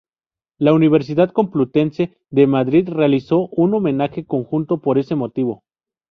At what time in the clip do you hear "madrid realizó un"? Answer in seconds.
2.47-3.75